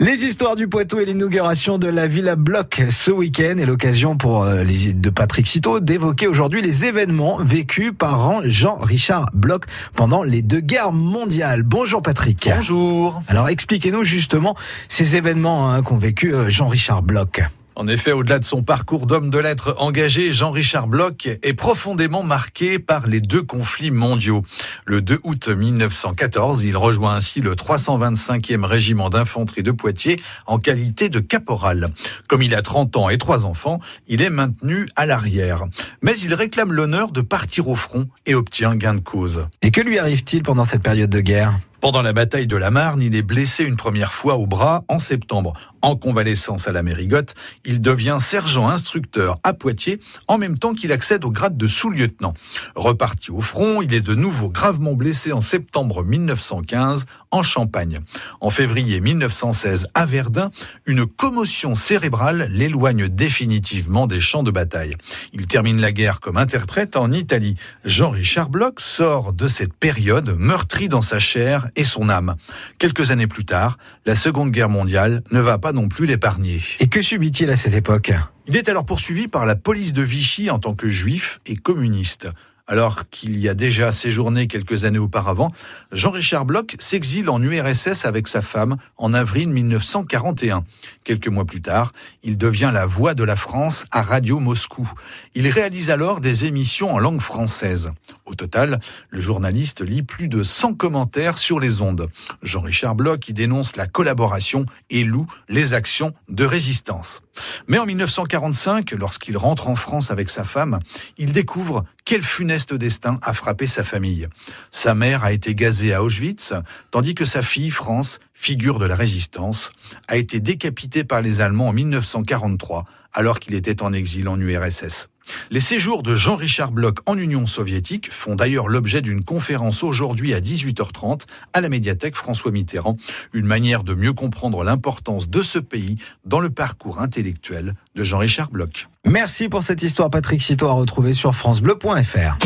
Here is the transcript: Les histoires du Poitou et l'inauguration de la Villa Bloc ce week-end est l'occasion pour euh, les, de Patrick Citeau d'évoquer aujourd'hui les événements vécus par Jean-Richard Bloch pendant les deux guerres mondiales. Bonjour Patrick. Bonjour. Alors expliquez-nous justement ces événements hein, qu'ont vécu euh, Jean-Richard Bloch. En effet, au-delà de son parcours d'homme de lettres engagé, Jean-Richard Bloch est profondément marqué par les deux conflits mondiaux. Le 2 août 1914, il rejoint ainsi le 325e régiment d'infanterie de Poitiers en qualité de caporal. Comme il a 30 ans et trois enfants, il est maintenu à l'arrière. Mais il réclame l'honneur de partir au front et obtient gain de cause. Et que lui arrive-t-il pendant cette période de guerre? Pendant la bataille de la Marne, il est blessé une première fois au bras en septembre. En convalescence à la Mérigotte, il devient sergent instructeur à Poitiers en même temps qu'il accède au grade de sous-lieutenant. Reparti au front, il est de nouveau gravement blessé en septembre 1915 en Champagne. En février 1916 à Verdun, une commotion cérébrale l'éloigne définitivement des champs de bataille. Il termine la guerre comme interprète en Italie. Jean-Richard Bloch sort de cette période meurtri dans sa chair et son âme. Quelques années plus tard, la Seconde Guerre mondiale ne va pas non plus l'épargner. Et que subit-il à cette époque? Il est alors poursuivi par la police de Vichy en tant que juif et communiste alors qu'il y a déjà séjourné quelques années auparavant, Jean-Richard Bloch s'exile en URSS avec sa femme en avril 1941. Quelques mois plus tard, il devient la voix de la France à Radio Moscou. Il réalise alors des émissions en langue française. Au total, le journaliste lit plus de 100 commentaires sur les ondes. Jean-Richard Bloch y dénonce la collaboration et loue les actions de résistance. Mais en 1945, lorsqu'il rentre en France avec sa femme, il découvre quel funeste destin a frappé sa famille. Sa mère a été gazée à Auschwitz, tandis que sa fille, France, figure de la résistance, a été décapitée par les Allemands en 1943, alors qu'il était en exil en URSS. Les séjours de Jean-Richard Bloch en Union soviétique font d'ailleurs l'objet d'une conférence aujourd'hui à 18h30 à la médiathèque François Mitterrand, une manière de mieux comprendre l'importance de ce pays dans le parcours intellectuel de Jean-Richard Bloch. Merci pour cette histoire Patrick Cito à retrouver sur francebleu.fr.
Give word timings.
Les 0.00 0.24
histoires 0.24 0.54
du 0.54 0.68
Poitou 0.68 1.00
et 1.00 1.04
l'inauguration 1.04 1.76
de 1.76 1.88
la 1.88 2.06
Villa 2.06 2.36
Bloc 2.36 2.82
ce 2.88 3.10
week-end 3.10 3.56
est 3.58 3.66
l'occasion 3.66 4.16
pour 4.16 4.44
euh, 4.44 4.62
les, 4.62 4.92
de 4.92 5.10
Patrick 5.10 5.48
Citeau 5.48 5.80
d'évoquer 5.80 6.28
aujourd'hui 6.28 6.62
les 6.62 6.84
événements 6.84 7.38
vécus 7.38 7.90
par 7.98 8.44
Jean-Richard 8.44 9.26
Bloch 9.34 9.64
pendant 9.96 10.22
les 10.22 10.40
deux 10.40 10.60
guerres 10.60 10.92
mondiales. 10.92 11.64
Bonjour 11.64 12.00
Patrick. 12.00 12.48
Bonjour. 12.54 13.20
Alors 13.26 13.48
expliquez-nous 13.48 14.04
justement 14.04 14.54
ces 14.86 15.16
événements 15.16 15.68
hein, 15.68 15.82
qu'ont 15.82 15.96
vécu 15.96 16.32
euh, 16.32 16.48
Jean-Richard 16.48 17.02
Bloch. 17.02 17.40
En 17.78 17.86
effet, 17.86 18.10
au-delà 18.10 18.40
de 18.40 18.44
son 18.44 18.64
parcours 18.64 19.06
d'homme 19.06 19.30
de 19.30 19.38
lettres 19.38 19.76
engagé, 19.78 20.32
Jean-Richard 20.32 20.88
Bloch 20.88 21.26
est 21.26 21.54
profondément 21.54 22.24
marqué 22.24 22.80
par 22.80 23.06
les 23.06 23.20
deux 23.20 23.44
conflits 23.44 23.92
mondiaux. 23.92 24.42
Le 24.84 25.00
2 25.00 25.20
août 25.22 25.46
1914, 25.46 26.64
il 26.64 26.76
rejoint 26.76 27.14
ainsi 27.14 27.40
le 27.40 27.54
325e 27.54 28.64
régiment 28.64 29.10
d'infanterie 29.10 29.62
de 29.62 29.70
Poitiers 29.70 30.16
en 30.48 30.58
qualité 30.58 31.08
de 31.08 31.20
caporal. 31.20 31.90
Comme 32.26 32.42
il 32.42 32.56
a 32.56 32.62
30 32.62 32.96
ans 32.96 33.10
et 33.10 33.18
trois 33.18 33.46
enfants, 33.46 33.78
il 34.08 34.22
est 34.22 34.30
maintenu 34.30 34.88
à 34.96 35.06
l'arrière. 35.06 35.62
Mais 36.02 36.18
il 36.18 36.34
réclame 36.34 36.72
l'honneur 36.72 37.12
de 37.12 37.20
partir 37.20 37.68
au 37.68 37.76
front 37.76 38.08
et 38.26 38.34
obtient 38.34 38.74
gain 38.74 38.94
de 38.94 39.00
cause. 39.00 39.46
Et 39.62 39.70
que 39.70 39.80
lui 39.80 40.00
arrive-t-il 40.00 40.42
pendant 40.42 40.64
cette 40.64 40.82
période 40.82 41.10
de 41.10 41.20
guerre? 41.20 41.60
Pendant 41.80 42.02
la 42.02 42.12
bataille 42.12 42.46
de 42.46 42.56
la 42.56 42.70
Marne, 42.70 43.00
il 43.02 43.14
est 43.14 43.22
blessé 43.22 43.64
une 43.64 43.76
première 43.76 44.12
fois 44.12 44.36
au 44.36 44.46
bras 44.46 44.84
en 44.88 44.98
septembre. 44.98 45.54
En 45.80 45.94
convalescence 45.94 46.66
à 46.66 46.72
la 46.72 46.82
Mérigotte, 46.82 47.34
il 47.64 47.80
devient 47.80 48.18
sergent 48.20 48.68
instructeur 48.68 49.38
à 49.44 49.52
Poitiers 49.52 50.00
en 50.26 50.36
même 50.36 50.58
temps 50.58 50.74
qu'il 50.74 50.90
accède 50.90 51.24
au 51.24 51.30
grade 51.30 51.56
de 51.56 51.66
sous-lieutenant. 51.68 52.34
Reparti 52.74 53.30
au 53.30 53.40
front, 53.40 53.80
il 53.80 53.94
est 53.94 54.00
de 54.00 54.14
nouveau 54.14 54.48
gravement 54.48 54.94
blessé 54.94 55.30
en 55.32 55.40
septembre 55.40 56.02
1915 56.02 57.06
en 57.30 57.42
Champagne. 57.42 58.00
En 58.40 58.50
février 58.50 59.00
1916 59.00 59.86
à 59.94 60.06
Verdun, 60.06 60.50
une 60.86 61.06
commotion 61.06 61.74
cérébrale 61.76 62.48
l'éloigne 62.50 63.08
définitivement 63.08 64.06
des 64.06 64.20
champs 64.20 64.42
de 64.42 64.50
bataille. 64.50 64.96
Il 65.32 65.46
termine 65.46 65.80
la 65.80 65.92
guerre 65.92 66.18
comme 66.20 66.38
interprète 66.38 66.96
en 66.96 67.12
Italie. 67.12 67.56
Jean-Richard 67.84 68.48
Bloch 68.48 68.80
sort 68.80 69.32
de 69.32 69.46
cette 69.46 69.74
période 69.74 70.34
meurtri 70.36 70.88
dans 70.88 71.02
sa 71.02 71.20
chair 71.20 71.67
et 71.76 71.84
son 71.84 72.08
âme. 72.08 72.36
Quelques 72.78 73.10
années 73.10 73.26
plus 73.26 73.44
tard, 73.44 73.78
la 74.06 74.16
Seconde 74.16 74.50
Guerre 74.50 74.68
mondiale 74.68 75.22
ne 75.30 75.40
va 75.40 75.58
pas 75.58 75.72
non 75.72 75.88
plus 75.88 76.06
l'épargner. 76.06 76.60
Et 76.80 76.88
que 76.88 77.02
subit-il 77.02 77.50
à 77.50 77.56
cette 77.56 77.74
époque? 77.74 78.12
Il 78.46 78.56
est 78.56 78.68
alors 78.68 78.86
poursuivi 78.86 79.28
par 79.28 79.46
la 79.46 79.56
police 79.56 79.92
de 79.92 80.02
Vichy 80.02 80.50
en 80.50 80.58
tant 80.58 80.74
que 80.74 80.88
juif 80.88 81.40
et 81.46 81.56
communiste 81.56 82.28
alors 82.68 83.08
qu'il 83.08 83.38
y 83.38 83.48
a 83.48 83.54
déjà 83.54 83.90
séjourné 83.92 84.46
quelques 84.46 84.84
années 84.84 84.98
auparavant, 84.98 85.50
Jean-Richard 85.90 86.44
Bloch 86.44 86.76
s'exile 86.78 87.30
en 87.30 87.42
URSS 87.42 88.04
avec 88.04 88.28
sa 88.28 88.42
femme 88.42 88.76
en 88.98 89.14
avril 89.14 89.48
1941. 89.48 90.64
Quelques 91.02 91.28
mois 91.28 91.46
plus 91.46 91.62
tard, 91.62 91.92
il 92.22 92.36
devient 92.36 92.70
la 92.72 92.86
voix 92.86 93.14
de 93.14 93.24
la 93.24 93.36
France 93.36 93.86
à 93.90 94.02
Radio 94.02 94.38
Moscou. 94.38 94.90
Il 95.34 95.48
réalise 95.48 95.90
alors 95.90 96.20
des 96.20 96.44
émissions 96.44 96.92
en 96.92 96.98
langue 96.98 97.22
française. 97.22 97.90
Au 98.26 98.34
total, 98.34 98.80
le 99.08 99.20
journaliste 99.20 99.80
lit 99.80 100.02
plus 100.02 100.28
de 100.28 100.42
100 100.42 100.74
commentaires 100.74 101.38
sur 101.38 101.58
les 101.58 101.80
ondes. 101.80 102.10
Jean-Richard 102.42 102.94
Bloch 102.94 103.28
y 103.28 103.32
dénonce 103.32 103.76
la 103.76 103.86
collaboration 103.86 104.66
et 104.90 105.04
loue 105.04 105.26
les 105.48 105.72
actions 105.72 106.12
de 106.28 106.44
résistance. 106.44 107.22
Mais 107.66 107.78
en 107.78 107.86
1945, 107.86 108.92
lorsqu'il 108.92 109.36
rentre 109.36 109.68
en 109.68 109.76
France 109.76 110.10
avec 110.10 110.30
sa 110.30 110.44
femme, 110.44 110.78
il 111.16 111.32
découvre 111.32 111.84
quel 112.04 112.22
funeste 112.22 112.74
destin 112.74 113.18
a 113.22 113.32
frappé 113.32 113.66
sa 113.66 113.84
famille. 113.84 114.28
Sa 114.70 114.94
mère 114.94 115.24
a 115.24 115.32
été 115.32 115.54
gazée 115.54 115.92
à 115.92 116.02
Auschwitz, 116.02 116.54
tandis 116.90 117.14
que 117.14 117.24
sa 117.24 117.42
fille, 117.42 117.70
France, 117.70 118.20
figure 118.34 118.78
de 118.78 118.86
la 118.86 118.96
résistance, 118.96 119.72
a 120.06 120.16
été 120.16 120.40
décapitée 120.40 121.04
par 121.04 121.20
les 121.20 121.40
Allemands 121.40 121.68
en 121.68 121.72
1943, 121.72 122.84
alors 123.12 123.40
qu'il 123.40 123.54
était 123.54 123.82
en 123.82 123.92
exil 123.92 124.28
en 124.28 124.38
URSS. 124.38 125.08
Les 125.50 125.60
séjours 125.60 126.02
de 126.02 126.16
Jean-Richard 126.16 126.72
Bloch 126.72 126.98
en 127.06 127.16
Union 127.16 127.46
soviétique 127.46 128.12
font 128.12 128.34
d'ailleurs 128.34 128.68
l'objet 128.68 129.02
d'une 129.02 129.24
conférence 129.24 129.82
aujourd'hui 129.82 130.34
à 130.34 130.40
18h30 130.40 131.22
à 131.52 131.60
la 131.60 131.68
médiathèque 131.68 132.16
François 132.16 132.50
Mitterrand, 132.50 132.96
une 133.32 133.46
manière 133.46 133.84
de 133.84 133.94
mieux 133.94 134.12
comprendre 134.12 134.64
l'importance 134.64 135.28
de 135.28 135.42
ce 135.42 135.58
pays 135.58 135.96
dans 136.24 136.40
le 136.40 136.50
parcours 136.50 137.00
intellectuel 137.00 137.74
de 137.94 138.04
Jean-Richard 138.04 138.50
Bloch. 138.50 138.88
Merci 139.04 139.48
pour 139.48 139.62
cette 139.62 139.82
histoire 139.82 140.10
Patrick 140.10 140.42
Cito 140.42 140.66
à 140.66 140.72
retrouver 140.72 141.14
sur 141.14 141.34
francebleu.fr. 141.34 142.38